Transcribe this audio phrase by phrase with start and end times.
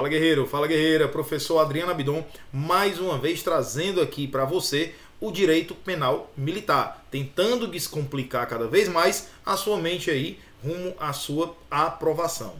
[0.00, 5.30] Fala guerreiro, fala guerreira, professor Adriano Abidon, mais uma vez trazendo aqui para você o
[5.30, 11.54] direito penal militar, tentando descomplicar cada vez mais a sua mente aí rumo à sua
[11.70, 12.54] aprovação.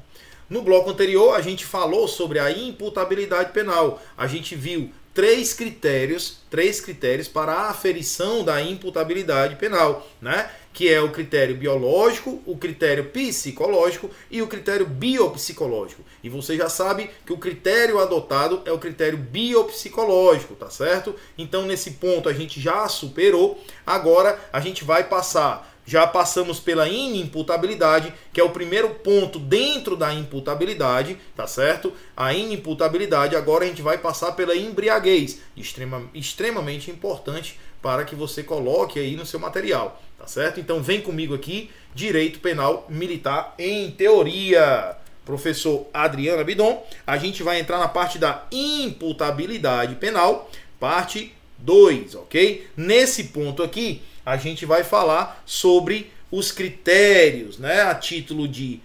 [0.51, 4.03] No bloco anterior, a gente falou sobre a imputabilidade penal.
[4.19, 10.51] A gente viu três critérios, três critérios para a aferição da imputabilidade penal, né?
[10.73, 16.03] Que é o critério biológico, o critério psicológico e o critério biopsicológico.
[16.23, 21.15] E você já sabe que o critério adotado é o critério biopsicológico, tá certo?
[21.37, 23.63] Então nesse ponto a gente já superou.
[23.87, 29.97] Agora a gente vai passar já passamos pela inimputabilidade, que é o primeiro ponto dentro
[29.97, 31.93] da imputabilidade, tá certo?
[32.17, 38.45] A inimputabilidade, agora a gente vai passar pela embriaguez, extrema, extremamente importante para que você
[38.45, 40.61] coloque aí no seu material, tá certo?
[40.61, 44.97] Então vem comigo aqui, Direito Penal Militar em Teoria.
[45.25, 52.69] Professor Adriano Abidon, a gente vai entrar na parte da imputabilidade penal, parte 2, ok?
[52.77, 58.81] Nesse ponto aqui, a gente vai falar sobre os critérios, né, a título de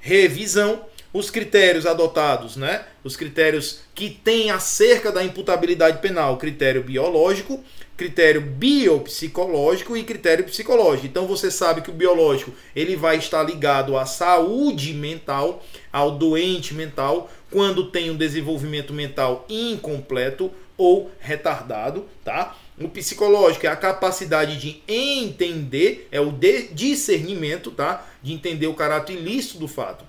[0.00, 7.62] revisão, os critérios adotados, né, os critérios que tem acerca da imputabilidade penal, critério biológico,
[7.96, 11.06] critério biopsicológico e critério psicológico.
[11.06, 16.72] Então você sabe que o biológico ele vai estar ligado à saúde mental, ao doente
[16.72, 22.56] mental, quando tem um desenvolvimento mental incompleto ou retardado, tá?
[22.80, 26.32] O psicológico é a capacidade de entender, é o
[26.72, 28.06] discernimento, tá?
[28.22, 30.04] De entender o caráter ilícito do fato.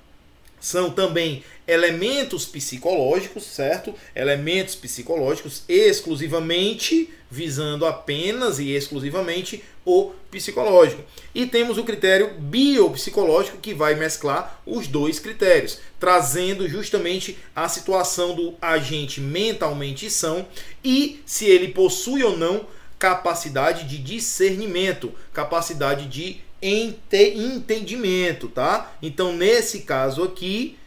[0.60, 3.96] São também elementos psicológicos, certo?
[4.16, 11.04] Elementos psicológicos exclusivamente visando apenas e exclusivamente o psicológico.
[11.34, 18.36] E temos o critério biopsicológico que vai mesclar os dois critérios, trazendo justamente a situação
[18.36, 20.48] do agente mentalmente são
[20.84, 22.66] e se ele possui ou não
[22.98, 28.92] capacidade de discernimento, capacidade de entendimento, tá?
[29.02, 30.78] Então, nesse caso aqui,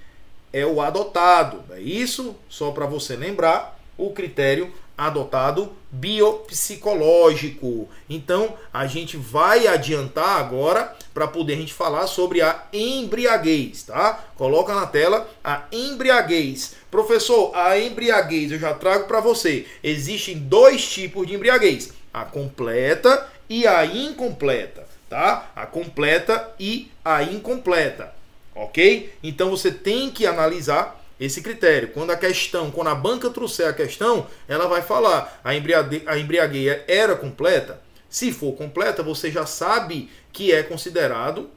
[0.52, 2.36] é o adotado, é isso?
[2.48, 4.72] Só para você lembrar, o critério
[5.06, 7.88] adotado biopsicológico.
[8.08, 14.24] Então, a gente vai adiantar agora para poder a gente falar sobre a embriaguez, tá?
[14.36, 16.76] Coloca na tela a embriaguez.
[16.90, 19.66] Professor, a embriaguez eu já trago para você.
[19.82, 25.50] Existem dois tipos de embriaguez: a completa e a incompleta, tá?
[25.54, 28.14] A completa e a incompleta.
[28.54, 29.12] OK?
[29.22, 31.88] Então você tem que analisar esse critério.
[31.88, 36.18] Quando a questão, quando a banca trouxer a questão, ela vai falar: a, embriague, a
[36.18, 37.80] embriaguez era completa?
[38.08, 41.48] Se for completa, você já sabe que é considerado,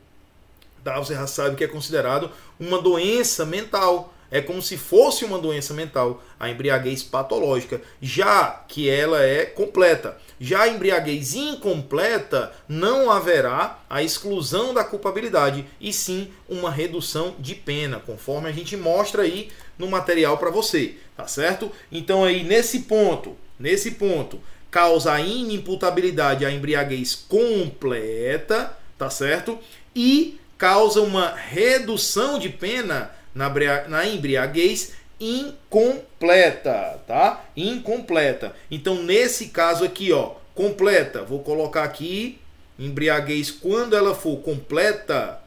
[0.83, 0.97] tá?
[0.97, 4.13] você já sabe que é considerado uma doença mental.
[4.35, 10.17] É como se fosse uma doença mental, a embriaguez patológica, já que ela é completa.
[10.37, 17.55] Já a embriaguez incompleta, não haverá a exclusão da culpabilidade, e sim uma redução de
[17.55, 19.47] pena, conforme a gente mostra aí
[19.79, 21.71] no material para você, tá certo?
[21.89, 29.57] Então aí nesse ponto, nesse ponto, causa a inimputabilidade a embriaguez completa, tá certo?
[29.95, 33.51] E causa uma redução de pena na,
[33.87, 37.45] na embriaguez incompleta, tá?
[37.55, 38.55] Incompleta.
[38.71, 42.39] Então, nesse caso aqui, ó, completa, vou colocar aqui
[42.77, 45.39] embriaguez quando ela for completa,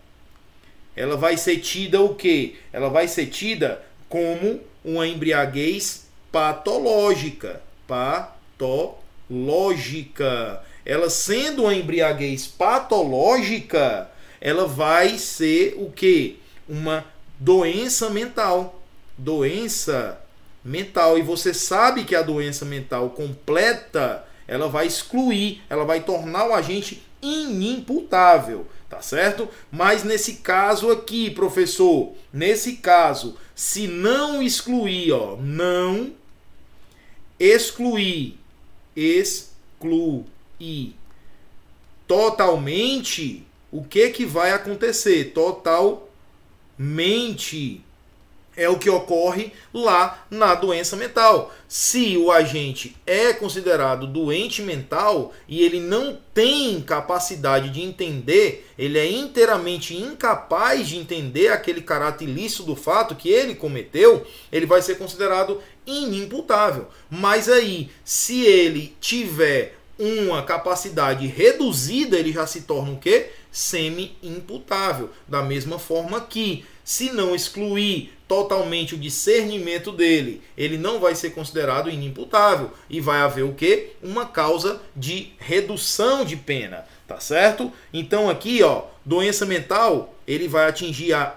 [0.96, 2.54] ela vai ser tida o quê?
[2.72, 9.02] Ela vai ser tida como uma embriaguez patológica, patológica.
[10.84, 14.10] Ela sendo uma embriaguez patológica,
[14.40, 16.36] ela vai ser o quê?
[16.66, 17.04] Uma
[17.38, 18.82] doença mental.
[19.16, 20.20] Doença
[20.64, 21.18] mental.
[21.18, 26.54] E você sabe que a doença mental completa, ela vai excluir, ela vai tornar o
[26.54, 29.48] agente inimputável, tá certo?
[29.70, 36.12] Mas nesse caso aqui, professor, nesse caso, se não excluir, ó, não
[37.38, 38.38] excluir,
[38.94, 40.24] excluir
[42.06, 45.32] totalmente, o que que vai acontecer?
[45.32, 46.07] Total
[46.78, 47.82] mente.
[48.56, 51.54] É o que ocorre lá na doença mental.
[51.68, 58.98] Se o agente é considerado doente mental e ele não tem capacidade de entender, ele
[58.98, 64.82] é inteiramente incapaz de entender aquele caráter ilícito do fato que ele cometeu, ele vai
[64.82, 66.88] ser considerado inimputável.
[67.08, 73.30] Mas aí, se ele tiver uma capacidade reduzida, ele já se torna o quê?
[73.50, 75.10] Semi-imputável.
[75.26, 81.30] Da mesma forma que se não excluir totalmente o discernimento dele, ele não vai ser
[81.30, 83.90] considerado inimputável e vai haver o que?
[84.02, 87.70] Uma causa de redução de pena, tá certo?
[87.92, 91.36] Então aqui, ó, doença mental, ele vai atingir a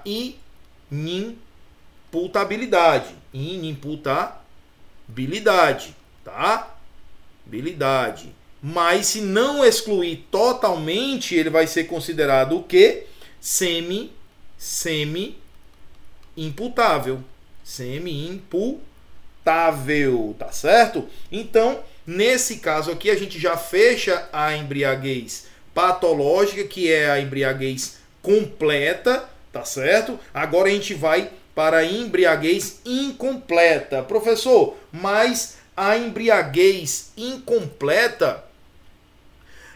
[0.91, 6.77] inimputabilidade, inimputabilidade, tá?
[7.45, 8.33] Habilidade.
[8.61, 13.05] Mas se não excluir totalmente, ele vai ser considerado o que?
[13.39, 14.11] Semi
[14.61, 15.37] semi
[16.37, 17.19] imputável.
[17.63, 21.07] Semi-imputável, tá certo?
[21.31, 27.97] Então, nesse caso aqui, a gente já fecha a embriaguez patológica, que é a embriaguez
[28.21, 30.19] completa, tá certo?
[30.33, 34.03] Agora a gente vai para a embriaguez incompleta.
[34.03, 38.43] Professor, mas a embriaguez incompleta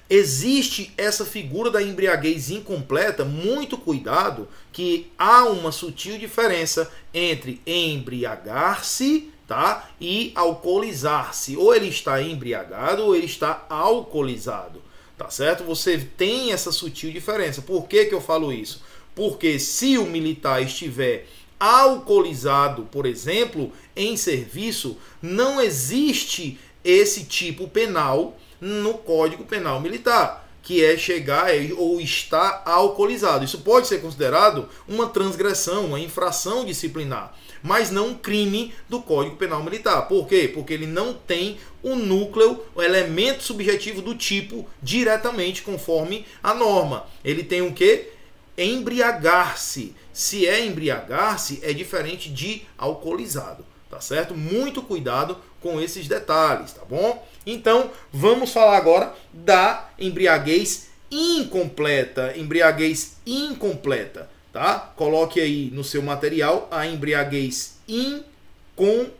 [0.10, 9.32] existe essa figura da embriaguez incompleta, muito cuidado, que há uma sutil diferença entre embriagar-se
[9.48, 9.90] tá?
[10.00, 11.58] e alcoolizar-se.
[11.58, 14.82] Ou ele está embriagado ou ele está alcoolizado.
[15.18, 15.64] Tá certo?
[15.64, 17.62] Você tem essa sutil diferença.
[17.62, 18.84] Por que, que eu falo isso?
[19.16, 21.26] Porque se o militar estiver
[21.58, 30.84] alcoolizado, por exemplo, em serviço, não existe esse tipo penal no Código Penal Militar, que
[30.84, 33.46] é chegar ou estar alcoolizado.
[33.46, 39.36] Isso pode ser considerado uma transgressão, uma infração disciplinar, mas não um crime do Código
[39.36, 40.08] Penal Militar.
[40.08, 40.50] Por quê?
[40.52, 47.06] Porque ele não tem o núcleo, o elemento subjetivo do tipo diretamente conforme a norma.
[47.24, 48.10] Ele tem o quê?
[48.58, 49.96] Embriagar-se.
[50.12, 54.36] Se é embriagar-se, é diferente de alcoolizado, tá certo?
[54.36, 57.28] Muito cuidado com esses detalhes, tá bom?
[57.46, 64.92] Então, vamos falar agora da embriaguez incompleta, embriaguez incompleta, tá?
[64.96, 69.14] Coloque aí no seu material a embriaguez incompleta,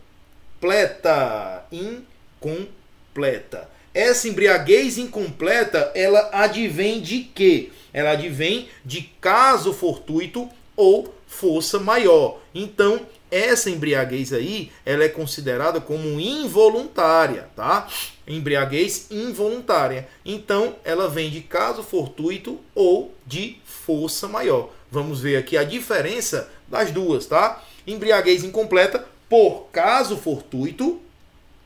[1.70, 3.70] incompleta.
[3.94, 7.70] Essa embriaguez incompleta, ela advém de quê?
[7.92, 12.40] Ela advém de caso fortuito ou força maior.
[12.54, 13.00] Então,
[13.30, 17.88] essa embriaguez aí, ela é considerada como involuntária, tá?
[18.26, 20.08] Embriaguez involuntária.
[20.24, 24.70] Então, ela vem de caso fortuito ou de força maior.
[24.90, 27.62] Vamos ver aqui a diferença das duas, tá?
[27.86, 31.00] Embriaguez incompleta por caso fortuito,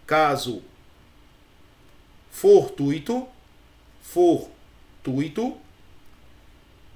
[0.07, 0.63] caso
[2.31, 3.29] fortuito,
[4.03, 5.57] fortuito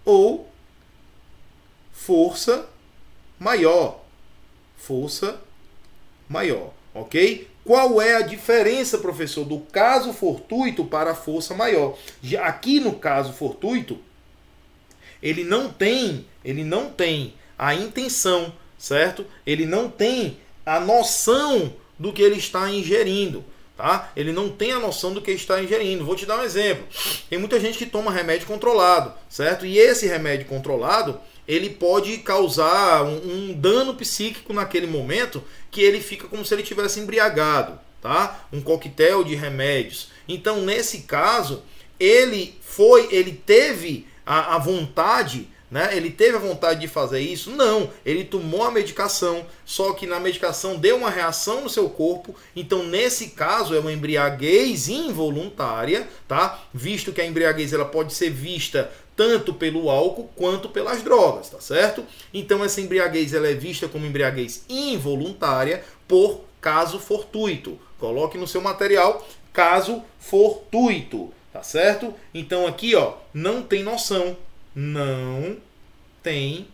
[0.05, 0.49] ou
[1.93, 2.67] força
[3.39, 4.04] maior
[4.87, 5.41] força
[6.29, 7.49] maior, ok?
[7.65, 11.97] Qual é a diferença, professor, do caso fortuito para a força maior?
[12.43, 13.99] Aqui no caso fortuito,
[15.23, 19.25] ele não tem, ele não tem a intenção, certo?
[19.47, 20.37] Ele não tem
[20.67, 23.43] a noção do que ele está ingerindo,
[23.77, 24.13] tá?
[24.15, 26.05] Ele não tem a noção do que está ingerindo.
[26.05, 26.85] Vou te dar um exemplo.
[27.31, 29.65] Tem muita gente que toma remédio controlado, certo?
[29.65, 36.01] E esse remédio controlado, ele pode causar um, um, dano psíquico naquele momento que ele
[36.01, 38.47] fica como se ele tivesse embriagado, tá?
[38.53, 40.09] Um coquetel de remédios.
[40.27, 41.63] Então, nesse caso,
[41.99, 45.91] ele foi, ele teve a, a vontade né?
[45.97, 47.51] Ele teve a vontade de fazer isso?
[47.51, 47.91] Não.
[48.07, 52.33] Ele tomou a medicação, só que na medicação deu uma reação no seu corpo.
[52.55, 56.63] Então, nesse caso, é uma embriaguez involuntária, tá?
[56.73, 61.61] Visto que a embriaguez ela pode ser vista tanto pelo álcool quanto pelas drogas, tá
[61.61, 62.05] certo?
[62.33, 67.79] Então, essa embriaguez ela é vista como embriaguez involuntária por caso fortuito.
[67.99, 72.13] Coloque no seu material caso fortuito, tá certo?
[72.35, 74.37] Então aqui, ó, não tem noção,
[74.75, 75.57] não
[76.23, 76.67] tem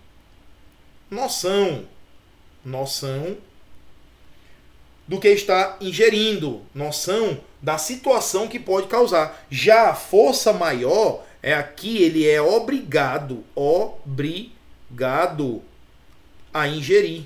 [1.11, 1.85] noção.
[2.65, 3.39] Noção
[5.09, 9.45] do que está ingerindo, noção da situação que pode causar.
[9.51, 14.53] Já a força maior é aqui, ele é obrigado, obrigado
[16.53, 17.25] a ingerir,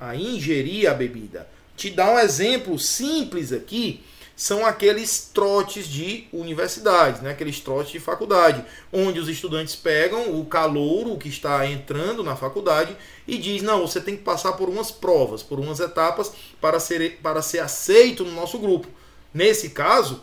[0.00, 1.48] a ingerir a bebida.
[1.76, 4.02] Te dar um exemplo simples aqui
[4.38, 7.30] são aqueles trotes de universidade, né?
[7.30, 12.96] aqueles trotes de faculdade, onde os estudantes pegam o calouro que está entrando na faculdade
[13.26, 17.18] e diz, não, você tem que passar por umas provas, por umas etapas para ser,
[17.20, 18.86] para ser aceito no nosso grupo.
[19.34, 20.22] Nesse caso,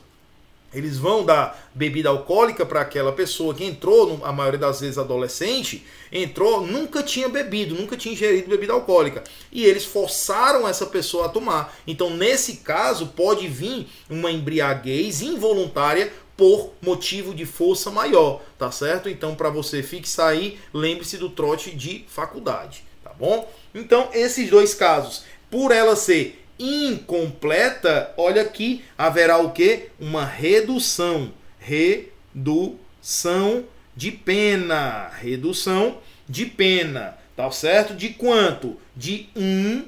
[0.76, 5.86] eles vão dar bebida alcoólica para aquela pessoa que entrou, a maioria das vezes adolescente,
[6.12, 9.24] entrou, nunca tinha bebido, nunca tinha ingerido bebida alcoólica.
[9.52, 11.76] E eles forçaram essa pessoa a tomar.
[11.88, 19.08] Então, nesse caso, pode vir uma embriaguez involuntária por motivo de força maior, tá certo?
[19.08, 23.50] Então, para você fixar aí, lembre-se do trote de faculdade, tá bom?
[23.74, 29.90] Então, esses dois casos, por ela ser incompleta, olha aqui, haverá o que?
[30.00, 31.32] Uma redução.
[31.60, 35.10] Redução de pena.
[35.10, 37.18] Redução de pena.
[37.36, 37.96] Tá certo?
[37.96, 38.78] De quanto?
[38.96, 39.86] De 1 um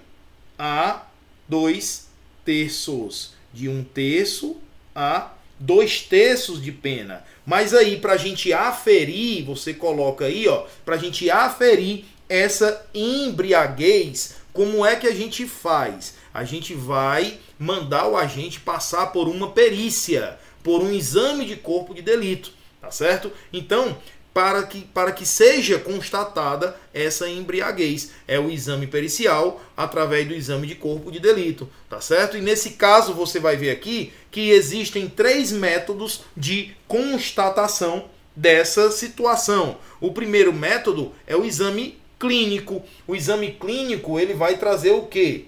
[0.58, 1.06] a
[1.48, 2.08] 2
[2.44, 3.34] terços.
[3.54, 4.58] De um terço
[4.94, 7.24] a dois terços de pena.
[7.46, 12.86] Mas aí, para a gente aferir, você coloca aí, ó, para a gente aferir essa
[12.94, 16.16] embriaguez, como é que a gente faz?
[16.34, 21.94] A gente vai mandar o agente passar por uma perícia, por um exame de corpo
[21.94, 23.32] de delito, tá certo?
[23.54, 23.96] Então,
[24.34, 28.10] para que, para que seja constatada essa embriaguez.
[28.28, 32.36] É o exame pericial através do exame de corpo de delito, tá certo?
[32.36, 39.78] E nesse caso você vai ver aqui que existem três métodos de constatação dessa situação.
[40.02, 42.84] O primeiro método é o exame clínico.
[43.08, 45.46] O exame clínico ele vai trazer o quê?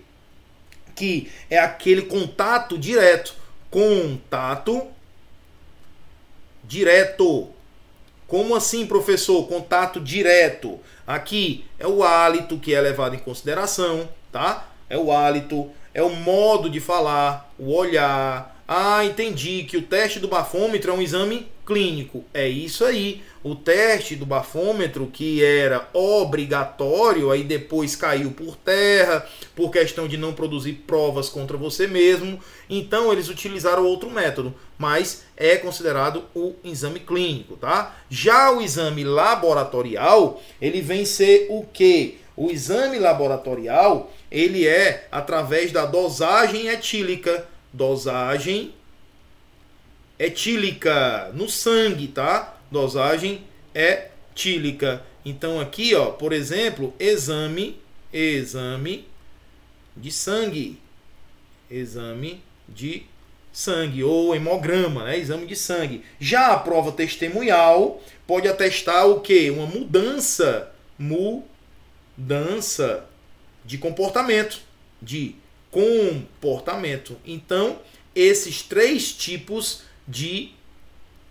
[0.96, 3.34] Que é aquele contato direto.
[3.70, 4.88] Contato
[6.64, 7.50] direto
[8.30, 9.48] como assim, professor?
[9.48, 10.80] Contato direto.
[11.06, 14.68] Aqui é o hálito que é levado em consideração, tá?
[14.88, 18.59] É o hálito, é o modo de falar, o olhar.
[18.72, 22.24] Ah, entendi que o teste do bafômetro é um exame clínico.
[22.32, 23.24] É isso aí.
[23.44, 30.18] O teste do bafômetro, que era obrigatório, aí depois caiu por terra, por questão de
[30.18, 32.40] não produzir provas contra você mesmo.
[32.70, 37.96] Então eles utilizaram outro método, mas é considerado o exame clínico, tá?
[38.08, 42.18] Já o exame laboratorial, ele vem ser o quê?
[42.38, 48.74] O exame laboratorial, ele é através da dosagem etílica, dosagem
[50.18, 52.58] etílica no sangue, tá?
[52.72, 55.04] Dosagem etílica.
[55.24, 57.80] Então aqui, ó, por exemplo, exame,
[58.12, 59.08] exame
[59.96, 60.80] de sangue,
[61.70, 63.04] exame de
[63.52, 65.18] sangue ou hemograma, né?
[65.18, 66.04] Exame de sangue.
[66.20, 69.50] Já a prova testemunhal pode atestar o que?
[69.50, 70.72] Uma mudança,
[72.18, 73.06] mudança
[73.66, 74.62] de comportamento,
[75.02, 75.36] de
[75.72, 77.18] comportamento.
[77.26, 77.80] Então,
[78.16, 80.52] esses três tipos de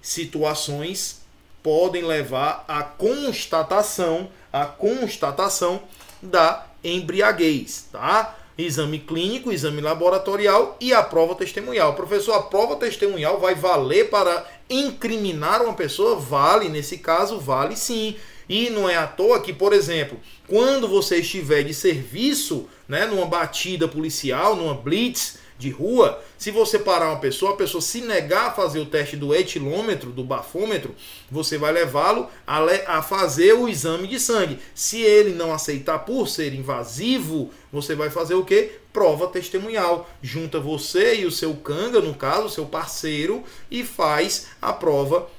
[0.01, 1.21] situações
[1.63, 5.83] podem levar à constatação, à constatação
[6.23, 8.37] da embriaguez, tá?
[8.57, 11.95] Exame clínico, exame laboratorial e a prova testemunhal.
[11.95, 16.17] Professor, a prova testemunhal vai valer para incriminar uma pessoa?
[16.17, 18.17] Vale, nesse caso, vale sim.
[18.49, 23.27] E não é à toa que, por exemplo, quando você estiver de serviço, né, numa
[23.27, 28.47] batida policial, numa blitz, de rua, se você parar uma pessoa, a pessoa se negar
[28.47, 30.95] a fazer o teste do etilômetro, do bafômetro,
[31.29, 34.61] você vai levá-lo a, a fazer o exame de sangue.
[34.73, 38.71] Se ele não aceitar por ser invasivo, você vai fazer o que?
[38.93, 40.09] Prova testemunhal.
[40.23, 45.38] Junta você e o seu canga, no caso, seu parceiro, e faz a prova testemunhal,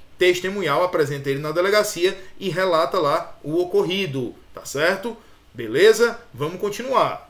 [0.84, 5.16] apresenta ele na delegacia e relata lá o ocorrido, tá certo?
[5.54, 6.20] Beleza?
[6.34, 7.30] Vamos continuar.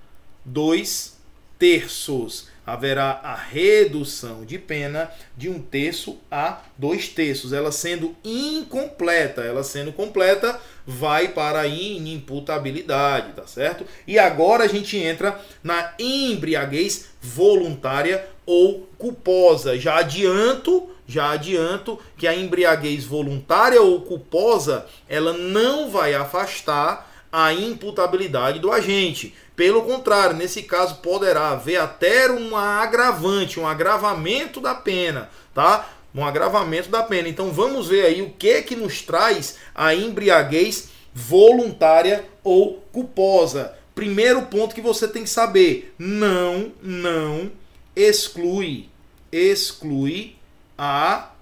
[0.44, 1.17] dois
[1.58, 2.46] terços.
[2.64, 7.54] Haverá a redução de pena de um terço a dois terços.
[7.54, 13.86] Ela sendo incompleta, ela sendo completa, vai para a inimputabilidade, tá certo?
[14.06, 19.78] E agora a gente entra na embriaguez voluntária ou culposa.
[19.78, 27.52] Já adianto, já adianto que a embriaguez voluntária ou culposa, ela não vai afastar a
[27.52, 29.34] imputabilidade do agente.
[29.54, 35.88] Pelo contrário, nesse caso poderá haver até uma agravante, um agravamento da pena, tá?
[36.14, 37.28] Um agravamento da pena.
[37.28, 43.74] Então vamos ver aí o que é que nos traz a embriaguez voluntária ou culposa.
[43.94, 47.50] Primeiro ponto que você tem que saber: não, não
[47.96, 48.88] exclui,
[49.32, 50.36] exclui
[50.76, 51.32] a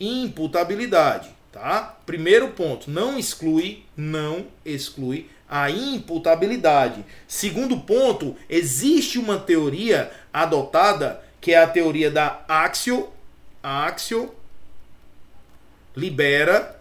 [0.00, 1.98] imputabilidade, tá?
[2.06, 7.04] Primeiro ponto, não exclui, não exclui a imputabilidade.
[7.28, 13.08] Segundo ponto, existe uma teoria adotada que é a teoria da axio,
[13.62, 14.34] axio
[15.94, 16.80] libera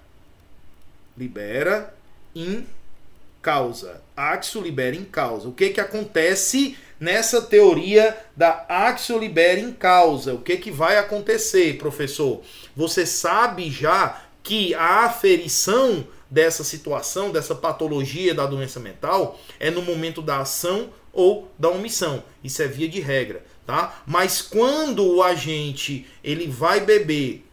[1.17, 1.93] libera
[2.36, 2.65] em
[3.41, 4.01] causa.
[4.15, 5.48] Axio libera em causa.
[5.50, 10.34] O que que acontece nessa teoria da axio libera em causa?
[10.34, 12.41] O que que vai acontecer, professor?
[12.75, 19.84] Você sabe já que a aferição dessa situação, dessa patologia da doença mental, é no
[19.84, 22.24] momento da ação ou da omissão.
[22.44, 24.02] Isso é via de regra, tá?
[24.08, 27.46] Mas quando o agente ele vai beber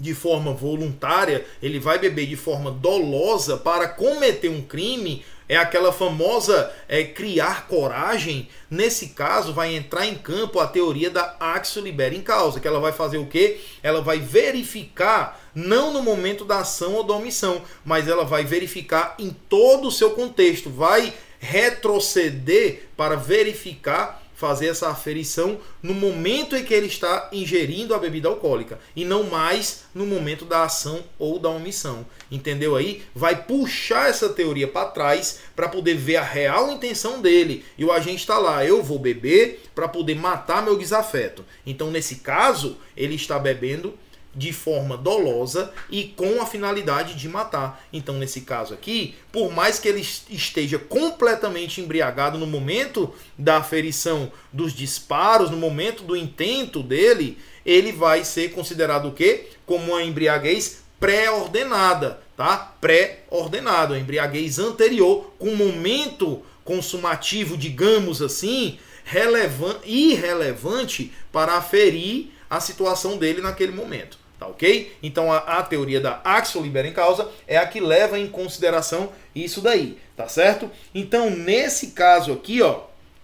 [0.00, 5.92] de forma voluntária, ele vai beber de forma dolosa para cometer um crime, é aquela
[5.92, 8.48] famosa é, criar coragem.
[8.70, 12.80] Nesse caso, vai entrar em campo a teoria da axio libera em causa, que ela
[12.80, 13.60] vai fazer o quê?
[13.82, 19.14] Ela vai verificar, não no momento da ação ou da omissão, mas ela vai verificar
[19.18, 26.62] em todo o seu contexto, vai retroceder para verificar fazer essa aferição no momento em
[26.62, 31.38] que ele está ingerindo a bebida alcoólica e não mais no momento da ação ou
[31.38, 32.06] da omissão.
[32.30, 33.02] Entendeu aí?
[33.14, 37.64] Vai puxar essa teoria para trás para poder ver a real intenção dele.
[37.78, 41.44] E o agente está lá, eu vou beber para poder matar meu desafeto.
[41.66, 43.94] Então, nesse caso, ele está bebendo
[44.36, 47.82] de forma dolosa e com a finalidade de matar.
[47.90, 54.30] Então, nesse caso aqui, por mais que ele esteja completamente embriagado no momento da aferição
[54.52, 59.48] dos disparos, no momento do intento dele, ele vai ser considerado o quê?
[59.64, 62.56] Como uma embriaguez pré-ordenada, tá?
[62.80, 73.16] Pré-ordenado, a embriaguez anterior, com momento consumativo, digamos assim, relevante, irrelevante para aferir a situação
[73.16, 74.18] dele naquele momento.
[74.38, 74.96] Tá ok?
[75.02, 79.10] Então a, a teoria da axio libera em causa é a que leva em consideração
[79.34, 80.70] isso daí, tá certo?
[80.94, 82.82] Então nesse caso aqui, ó,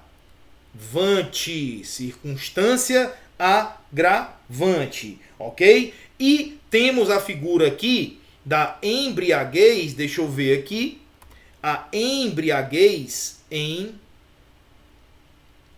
[1.85, 5.93] Circunstância agravante, ok?
[6.19, 11.03] E temos a figura aqui da embriaguez, deixa eu ver aqui,
[11.62, 13.95] a embriaguez em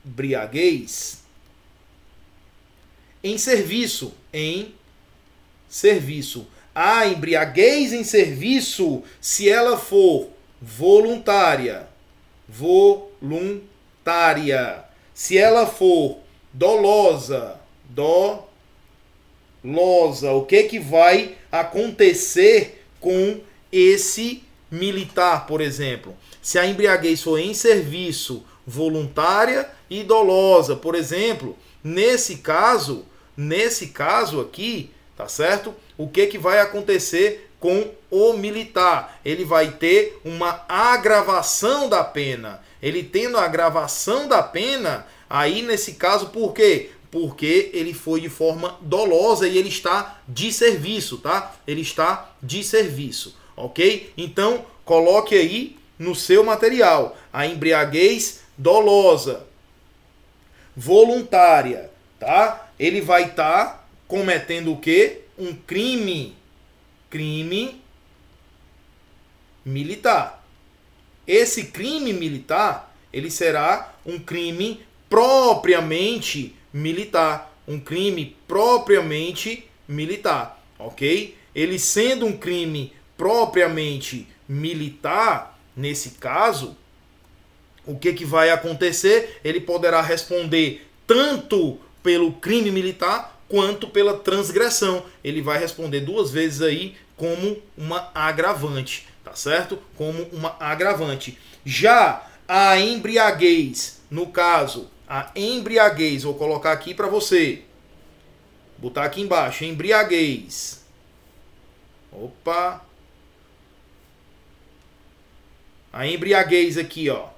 [0.04, 1.22] embriaguez
[3.22, 4.74] em serviço, em
[5.68, 6.46] serviço.
[6.74, 10.28] A embriaguez em serviço, se ela for
[10.60, 11.86] voluntária,
[12.48, 13.64] voluntária.
[15.14, 16.18] Se ela for
[16.52, 17.60] dolosa,
[19.62, 26.16] dolosa, o que que vai acontecer com esse militar, por exemplo?
[26.40, 30.76] Se a embriaguez for em serviço, voluntária e dolosa.
[30.76, 33.04] Por exemplo, nesse caso,
[33.36, 35.74] nesse caso aqui, tá certo?
[35.96, 39.20] O que que vai acontecer com o militar?
[39.24, 42.60] Ele vai ter uma agravação da pena.
[42.82, 46.90] Ele tendo a agravação da pena, aí nesse caso, por quê?
[47.10, 51.54] Porque ele foi de forma dolosa e ele está de serviço, tá?
[51.66, 54.12] Ele está de serviço, ok?
[54.16, 59.44] Então, coloque aí no seu material a embriaguez dolosa,
[60.76, 62.70] voluntária, tá?
[62.78, 65.22] Ele vai estar tá cometendo o quê?
[65.36, 66.36] Um crime,
[67.10, 67.82] crime,
[69.64, 70.46] militar.
[71.26, 81.36] Esse crime militar, ele será um crime propriamente militar, um crime propriamente militar, OK?
[81.54, 86.76] Ele sendo um crime propriamente militar, nesse caso,
[87.86, 89.40] o que, que vai acontecer?
[89.44, 95.04] Ele poderá responder tanto pelo crime militar quanto pela transgressão.
[95.22, 99.78] Ele vai responder duas vezes aí como uma agravante, tá certo?
[99.96, 101.38] Como uma agravante.
[101.64, 107.62] Já a embriaguez, no caso, a embriaguez, vou colocar aqui para você.
[108.78, 110.84] Botar aqui embaixo, embriaguez.
[112.10, 112.84] Opa.
[115.92, 117.31] A embriaguez aqui, ó.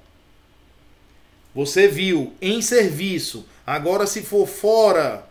[1.55, 3.47] Você viu em serviço.
[3.67, 5.27] Agora se for fora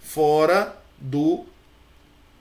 [0.00, 1.44] fora do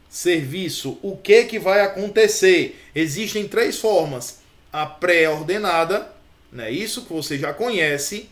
[0.10, 2.82] serviço, o que que vai acontecer?
[2.94, 4.40] Existem três formas:
[4.72, 6.14] a pré-ordenada,
[6.52, 6.72] né?
[6.72, 8.30] Isso que você já conhece.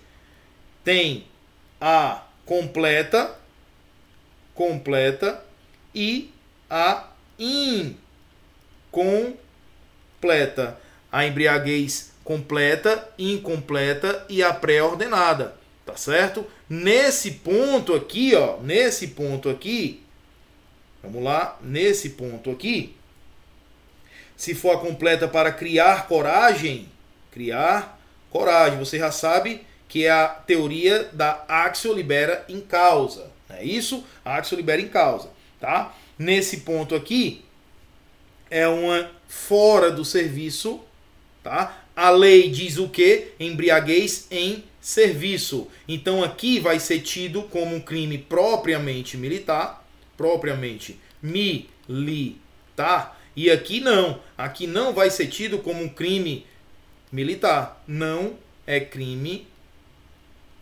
[0.83, 1.25] Tem
[1.79, 3.37] a completa,
[4.53, 5.43] completa
[5.95, 6.31] e
[6.69, 7.09] a
[8.91, 9.37] incompleta.
[11.11, 15.55] A embriaguez completa, incompleta e a pré-ordenada,
[15.85, 16.45] tá certo?
[16.69, 20.03] Nesse ponto aqui, ó, nesse ponto aqui,
[21.01, 22.95] vamos lá, nesse ponto aqui,
[24.35, 26.89] se for a completa para criar coragem,
[27.31, 33.63] criar coragem, você já sabe que é a teoria da axio libera em causa, é
[33.63, 34.03] isso?
[34.25, 35.93] Axio libera em causa, tá?
[36.17, 37.45] Nesse ponto aqui
[38.49, 40.81] é uma fora do serviço,
[41.43, 41.82] tá?
[41.95, 43.33] A lei diz o que?
[43.39, 45.67] Embriaguez em serviço.
[45.87, 53.21] Então aqui vai ser tido como um crime propriamente militar, propriamente militar.
[53.35, 54.19] E aqui não.
[54.37, 56.45] Aqui não vai ser tido como um crime
[57.11, 57.83] militar.
[57.87, 59.47] Não é crime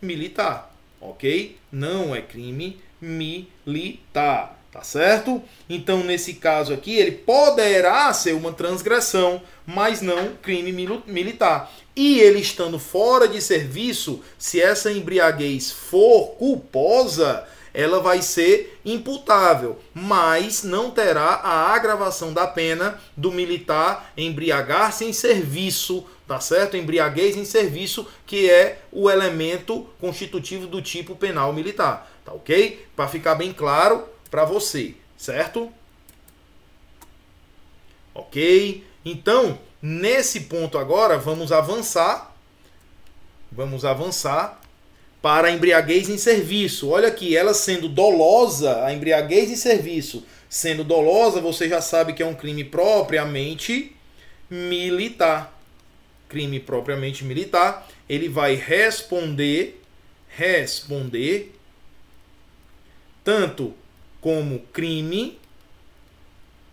[0.00, 1.56] militar, ok?
[1.70, 4.61] Não é crime militar.
[4.72, 5.42] Tá certo?
[5.68, 10.72] Então, nesse caso aqui, ele poderá ser uma transgressão, mas não crime
[11.06, 11.70] militar.
[11.94, 19.78] E ele estando fora de serviço, se essa embriaguez for culposa, ela vai ser imputável,
[19.92, 26.78] mas não terá a agravação da pena do militar embriagar-se em serviço, tá certo?
[26.78, 32.86] Embriaguez em serviço, que é o elemento constitutivo do tipo penal militar, tá ok?
[32.96, 35.70] Para ficar bem claro, para você, certo?
[38.14, 38.82] Ok?
[39.04, 42.34] Então, nesse ponto agora, vamos avançar.
[43.50, 44.58] Vamos avançar
[45.20, 46.88] para a embriaguez em serviço.
[46.88, 52.22] Olha aqui, ela sendo dolosa, a embriaguez em serviço sendo dolosa, você já sabe que
[52.22, 53.94] é um crime propriamente
[54.50, 55.58] militar.
[56.28, 59.80] Crime propriamente militar, ele vai responder
[60.28, 61.54] responder
[63.22, 63.74] tanto
[64.22, 65.38] como crime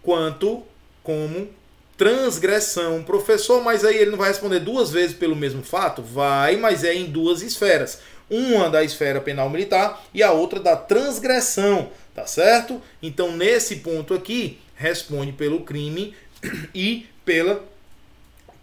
[0.02, 0.64] quanto
[1.04, 1.50] como
[1.98, 3.04] transgressão.
[3.04, 6.02] Professor, mas aí ele não vai responder duas vezes pelo mesmo fato?
[6.02, 8.00] Vai, mas é em duas esferas.
[8.30, 12.82] Uma da esfera penal militar e a outra da transgressão, tá certo?
[13.02, 16.16] Então, nesse ponto aqui, responde pelo crime
[16.74, 17.66] e pela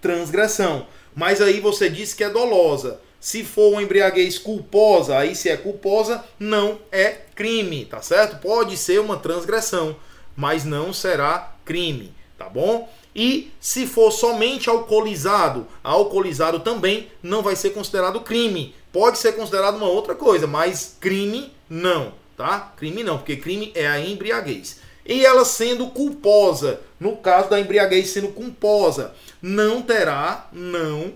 [0.01, 0.87] transgressão.
[1.15, 3.01] Mas aí você disse que é dolosa.
[3.27, 8.41] Se for uma embriaguez culposa, aí se é culposa, não é crime, tá certo?
[8.41, 9.97] Pode ser uma transgressão,
[10.37, 12.89] mas não será crime, tá bom?
[13.13, 18.77] E se for somente alcoolizado, alcoolizado também não vai ser considerado crime.
[18.93, 22.73] Pode ser considerado uma outra coisa, mas crime não, tá?
[22.77, 24.79] Crime não, porque crime é a embriaguez.
[25.05, 29.13] E ela sendo culposa, no caso da embriaguez sendo culposa,
[29.43, 31.13] não terá, não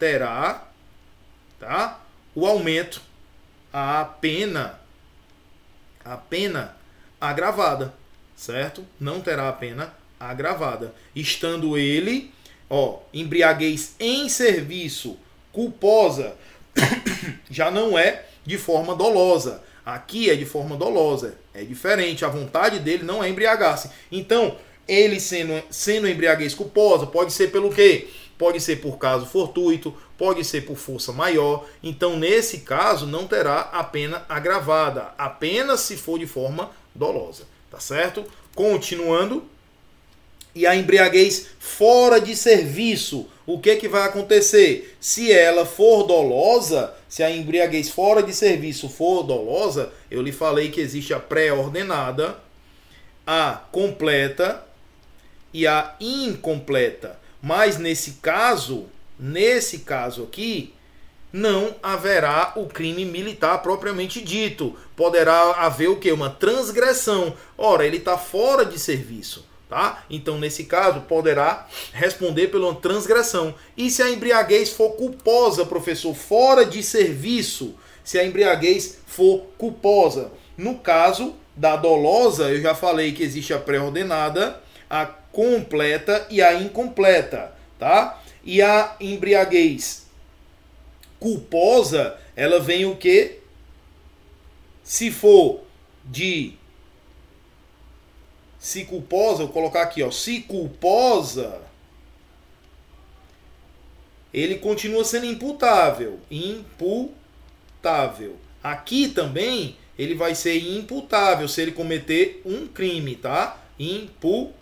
[0.00, 0.71] terá
[1.62, 2.00] tá?
[2.34, 3.00] O aumento
[3.72, 4.80] a pena
[6.04, 6.76] a pena
[7.20, 7.94] agravada,
[8.34, 8.84] certo?
[8.98, 12.34] Não terá a pena agravada, estando ele,
[12.68, 15.16] ó, embriaguez em serviço
[15.52, 16.34] culposa,
[17.48, 19.62] já não é de forma dolosa.
[19.86, 22.24] Aqui é de forma dolosa, é diferente.
[22.24, 23.88] A vontade dele não é embriagar-se.
[24.10, 24.56] Então,
[24.88, 28.08] ele sendo, sendo embriaguez culposa, pode ser pelo quê?
[28.36, 31.66] Pode ser por caso fortuito, pode ser por força maior.
[31.82, 37.80] Então, nesse caso, não terá a pena agravada, apenas se for de forma dolosa, tá
[37.80, 38.24] certo?
[38.54, 39.44] Continuando.
[40.54, 44.96] E a embriaguez fora de serviço, o que que vai acontecer?
[45.00, 50.70] Se ela for dolosa, se a embriaguez fora de serviço for dolosa, eu lhe falei
[50.70, 52.38] que existe a pré-ordenada,
[53.26, 54.64] a completa
[55.52, 57.18] e a incompleta.
[57.42, 58.86] Mas nesse caso,
[59.22, 60.74] nesse caso aqui,
[61.32, 64.76] não haverá o crime militar propriamente dito.
[64.96, 66.10] Poderá haver o que?
[66.10, 67.34] Uma transgressão.
[67.56, 69.46] Ora, ele está fora de serviço.
[69.68, 70.04] Tá?
[70.10, 73.54] Então, nesse caso, poderá responder pela transgressão.
[73.74, 80.30] E se a embriaguez for culposa, professor, fora de serviço, se a embriaguez for culposa.
[80.58, 86.52] No caso da dolosa, eu já falei que existe a pré-ordenada, a completa e a
[86.52, 88.21] incompleta, tá?
[88.44, 90.06] E a embriaguez
[91.18, 93.38] culposa, ela vem o que?
[94.82, 95.60] Se for
[96.04, 96.54] de
[98.58, 101.62] se culposa, vou colocar aqui, ó, se culposa,
[104.32, 108.36] ele continua sendo imputável, imputável.
[108.62, 113.60] Aqui também ele vai ser imputável se ele cometer um crime, tá?
[113.78, 114.61] Imputável.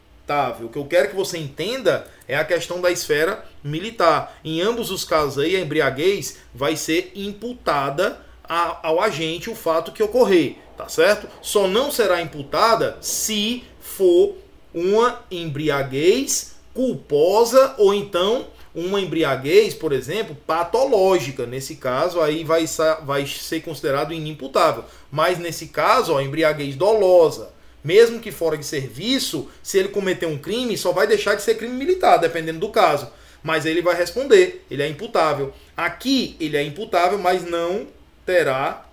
[0.64, 4.38] O que eu quero que você entenda é a questão da esfera militar.
[4.44, 10.02] Em ambos os casos aí, a embriaguez vai ser imputada ao agente o fato que
[10.02, 11.28] ocorrer, tá certo?
[11.42, 14.36] Só não será imputada se for
[14.72, 21.44] uma embriaguez culposa ou então uma embriaguez, por exemplo, patológica.
[21.44, 22.64] Nesse caso, aí vai,
[23.02, 24.84] vai ser considerado inimputável.
[25.10, 27.50] Mas nesse caso, ó, embriaguez dolosa,
[27.82, 31.56] mesmo que fora de serviço, se ele cometer um crime, só vai deixar de ser
[31.56, 33.10] crime militar, dependendo do caso.
[33.42, 35.54] Mas ele vai responder, ele é imputável.
[35.76, 37.86] Aqui ele é imputável, mas não
[38.26, 38.86] terá,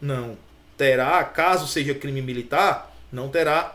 [0.00, 0.38] não
[0.76, 3.70] terá, caso seja crime militar, não terá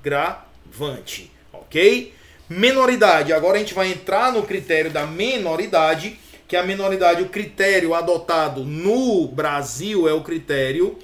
[0.00, 2.14] agravante, ok?
[2.48, 3.32] Menoridade.
[3.32, 8.64] Agora a gente vai entrar no critério da menoridade, que a menoridade, o critério adotado
[8.64, 10.98] no Brasil é o critério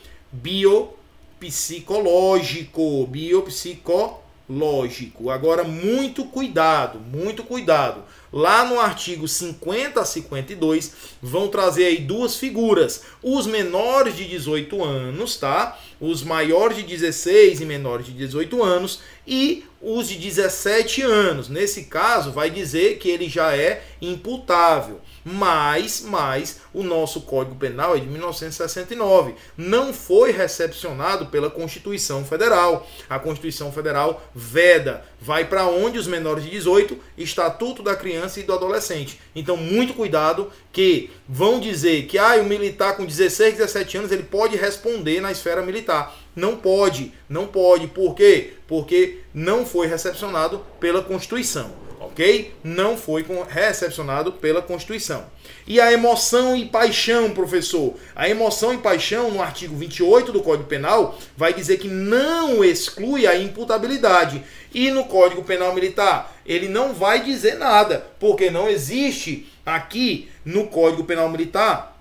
[1.41, 3.07] biopsicológico.
[3.07, 5.31] Biopsicológico.
[5.31, 8.03] Agora, muito cuidado, muito cuidado.
[8.33, 13.03] Lá no artigo 50 a 52 vão trazer aí duas figuras.
[13.23, 15.79] Os menores de 18 anos, tá?
[16.01, 21.49] Os maiores de 16 e menores de 18 anos e os de 17 anos.
[21.49, 25.01] Nesse caso, vai dizer que ele já é imputável.
[25.29, 29.35] Mas, mas o nosso Código Penal é de 1969.
[29.57, 32.89] Não foi recepcionado pela Constituição Federal.
[33.11, 38.45] A Constituição Federal veda, vai para onde os menores de 18, Estatuto da Criança e
[38.45, 39.21] do Adolescente.
[39.35, 44.23] Então, muito cuidado que vão dizer que ah, o militar com 16, 17 anos ele
[44.23, 46.17] pode responder na esfera militar.
[46.37, 47.89] Não pode, não pode.
[47.89, 48.53] Por quê?
[48.69, 52.55] Porque não foi recepcionado pela Constituição, ok?
[52.63, 55.25] Não foi recepcionado pela Constituição.
[55.67, 57.95] E a emoção e paixão, professor?
[58.15, 63.27] A emoção e paixão, no artigo 28 do Código Penal, vai dizer que não exclui
[63.27, 64.43] a imputabilidade.
[64.73, 70.69] E no Código Penal Militar, ele não vai dizer nada, porque não existe aqui no
[70.69, 72.01] Código Penal Militar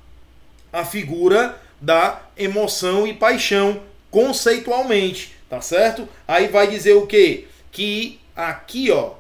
[0.72, 3.82] a figura da emoção e paixão
[4.12, 6.08] conceitualmente, tá certo?
[6.28, 7.48] Aí vai dizer o quê?
[7.72, 9.14] Que aqui, ó,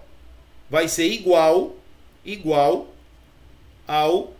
[0.69, 1.75] vai ser igual
[2.25, 2.87] igual
[3.87, 4.33] ao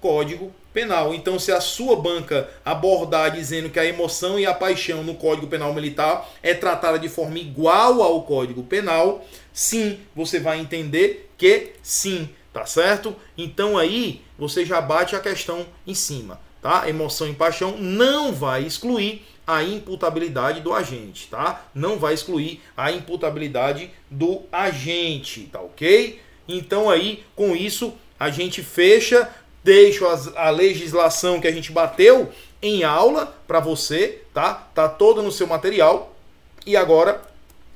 [0.00, 1.12] Código Penal.
[1.12, 5.48] Então, se a sua banca abordar dizendo que a emoção e a paixão no Código
[5.48, 11.72] Penal Militar é tratada de forma igual ao Código Penal, sim, você vai entender que
[11.82, 13.16] sim, tá certo?
[13.36, 16.88] Então aí você já bate a questão em cima, tá?
[16.88, 21.66] Emoção e paixão não vai excluir a imputabilidade do agente, tá?
[21.74, 26.20] Não vai excluir a imputabilidade do agente, tá ok?
[26.48, 29.28] Então aí, com isso, a gente fecha,
[29.62, 32.30] deixo as, a legislação que a gente bateu
[32.62, 34.54] em aula para você, tá?
[34.54, 36.14] Tá todo no seu material.
[36.66, 37.22] E agora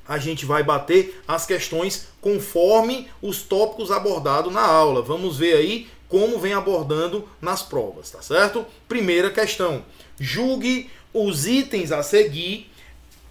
[0.07, 5.01] a gente vai bater as questões conforme os tópicos abordados na aula.
[5.01, 8.65] Vamos ver aí como vem abordando nas provas, tá certo?
[8.87, 9.83] Primeira questão:
[10.19, 12.69] julgue os itens a seguir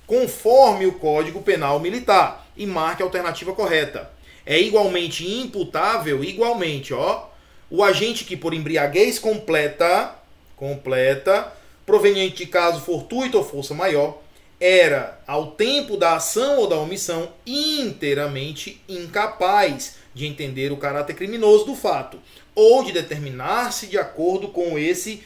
[0.07, 4.11] conforme o Código Penal Militar e marque a alternativa correta.
[4.47, 7.27] É igualmente imputável, igualmente, ó,
[7.70, 10.14] o agente que por embriaguez completa,
[10.57, 11.53] completa,
[11.85, 14.23] proveniente de caso fortuito ou força maior,
[14.59, 21.66] era, ao tempo da ação ou da omissão, inteiramente incapaz de entender o caráter criminoso
[21.66, 22.18] do fato,
[22.55, 25.23] ou de determinar-se de acordo com esse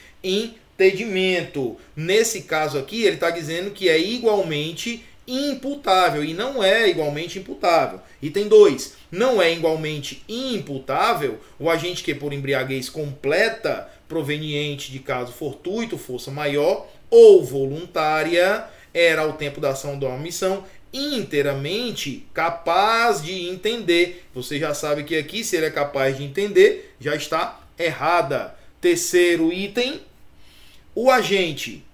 [0.78, 1.76] entendimento.
[1.96, 8.00] Nesse caso aqui, ele está dizendo que é igualmente imputável e não é igualmente imputável.
[8.22, 8.94] Item 2.
[9.10, 16.30] Não é igualmente imputável o agente que por embriaguez completa proveniente de caso fortuito, força
[16.30, 18.64] maior ou voluntária
[18.94, 24.24] era ao tempo da ação da omissão inteiramente capaz de entender.
[24.34, 28.56] Você já sabe que aqui, se ele é capaz de entender, já está errada.
[28.80, 30.00] Terceiro item,
[31.00, 31.84] o agente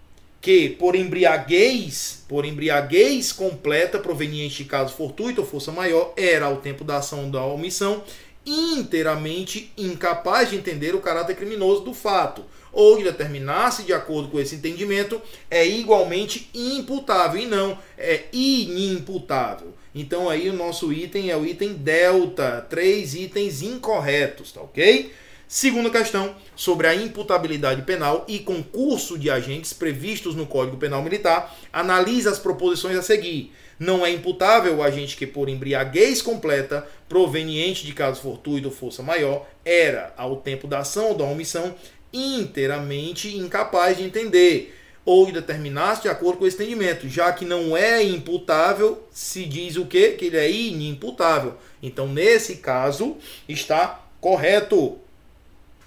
[0.40, 6.56] que por embriaguez, por embriaguez completa proveniente de caso fortuito ou força maior, era ao
[6.56, 8.02] tempo da ação da omissão
[8.46, 14.40] inteiramente incapaz de entender o caráter criminoso do fato ou de determinar-se de acordo com
[14.40, 19.74] esse entendimento é igualmente imputável e não é inimputável.
[19.94, 25.12] Então aí o nosso item é o item delta, três itens incorretos, tá OK?
[25.56, 31.56] Segunda questão, sobre a imputabilidade penal e concurso de agentes previstos no Código Penal Militar,
[31.72, 33.52] analisa as proposições a seguir.
[33.78, 39.00] Não é imputável o agente que, por embriaguez completa, proveniente de caso fortuito ou força
[39.00, 41.76] maior, era, ao tempo da ação ou da omissão,
[42.12, 47.76] inteiramente incapaz de entender ou de determinar-se de acordo com o entendimento, já que não
[47.76, 50.16] é imputável, se diz o quê?
[50.18, 51.54] Que ele é inimputável.
[51.80, 53.16] Então, nesse caso,
[53.48, 54.98] está correto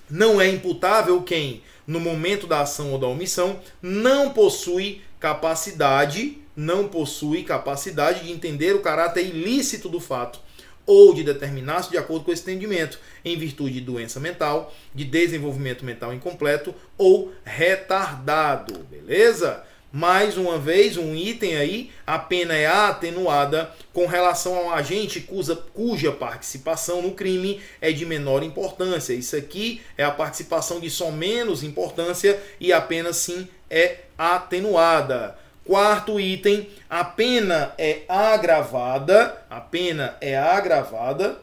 [0.09, 6.87] não é imputável quem, no momento da ação ou da omissão, não possui capacidade, não
[6.87, 10.39] possui capacidade de entender o caráter ilícito do fato
[10.85, 15.83] ou de determinar-se de acordo com esse entendimento, em virtude de doença mental, de desenvolvimento
[15.83, 19.63] mental incompleto ou retardado, beleza?
[19.97, 25.21] Mais uma vez, um item aí, a pena é atenuada com relação a um agente
[25.21, 29.15] cuja, cuja participação no crime é de menor importância.
[29.15, 35.35] Isso aqui é a participação de só menos importância e a pena sim é atenuada.
[35.65, 41.39] Quarto item, a pena é agravada, a pena é agravada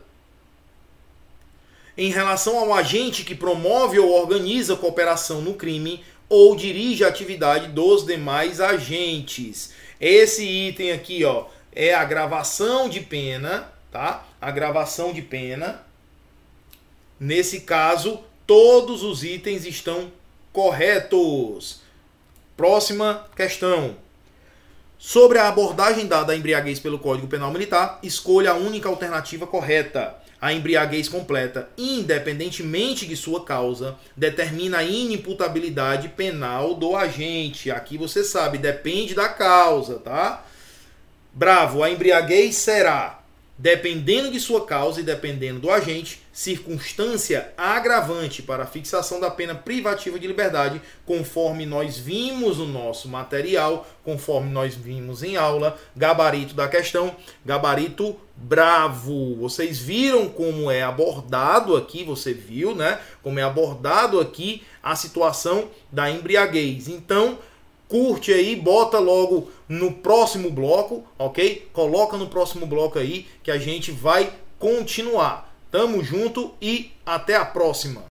[1.96, 7.68] em relação ao agente que promove ou organiza cooperação no crime ou dirige a atividade
[7.68, 9.72] dos demais agentes.
[10.00, 14.26] Esse item aqui, ó, é a gravação de pena, tá?
[14.40, 15.82] A gravação de pena.
[17.18, 20.10] Nesse caso, todos os itens estão
[20.52, 21.80] corretos.
[22.56, 23.96] Próxima questão.
[24.98, 30.23] Sobre a abordagem dada à embriaguez pelo Código Penal Militar, escolha a única alternativa correta
[30.44, 37.70] a embriaguez completa, independentemente de sua causa, determina a inimputabilidade penal do agente.
[37.70, 40.44] Aqui você sabe, depende da causa, tá?
[41.32, 43.23] Bravo, a embriaguez será
[43.56, 49.54] dependendo de sua causa e dependendo do agente, circunstância agravante para a fixação da pena
[49.54, 56.54] privativa de liberdade, conforme nós vimos no nosso material, conforme nós vimos em aula, gabarito
[56.54, 57.14] da questão,
[57.46, 59.36] gabarito bravo.
[59.36, 62.98] Vocês viram como é abordado aqui, você viu, né?
[63.22, 66.88] Como é abordado aqui a situação da embriaguez.
[66.88, 67.38] Então,
[67.94, 71.68] curte aí, bota logo no próximo bloco, ok?
[71.72, 75.54] Coloca no próximo bloco aí que a gente vai continuar.
[75.70, 78.06] Tamo junto e até a próxima.